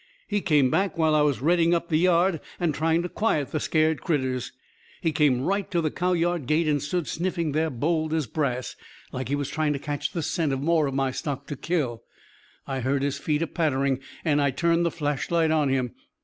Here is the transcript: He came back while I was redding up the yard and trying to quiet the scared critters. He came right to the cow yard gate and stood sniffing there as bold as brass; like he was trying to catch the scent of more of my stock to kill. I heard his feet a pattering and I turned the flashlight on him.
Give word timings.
He 0.27 0.41
came 0.41 0.71
back 0.71 0.97
while 0.97 1.13
I 1.13 1.21
was 1.21 1.43
redding 1.43 1.75
up 1.75 1.89
the 1.89 1.99
yard 1.99 2.41
and 2.59 2.73
trying 2.73 3.03
to 3.03 3.07
quiet 3.09 3.51
the 3.51 3.59
scared 3.59 4.01
critters. 4.01 4.51
He 4.99 5.11
came 5.11 5.41
right 5.43 5.69
to 5.69 5.79
the 5.79 5.91
cow 5.91 6.13
yard 6.13 6.47
gate 6.47 6.67
and 6.67 6.81
stood 6.81 7.05
sniffing 7.07 7.51
there 7.51 7.67
as 7.67 7.73
bold 7.73 8.11
as 8.11 8.25
brass; 8.25 8.75
like 9.11 9.29
he 9.29 9.35
was 9.35 9.49
trying 9.49 9.73
to 9.73 9.77
catch 9.79 10.11
the 10.11 10.23
scent 10.23 10.53
of 10.53 10.59
more 10.59 10.87
of 10.87 10.95
my 10.95 11.11
stock 11.11 11.45
to 11.49 11.55
kill. 11.55 12.01
I 12.65 12.79
heard 12.79 13.03
his 13.03 13.19
feet 13.19 13.43
a 13.43 13.47
pattering 13.47 13.99
and 14.25 14.41
I 14.41 14.49
turned 14.49 14.87
the 14.87 14.89
flashlight 14.89 15.51
on 15.51 15.69
him. 15.69 15.93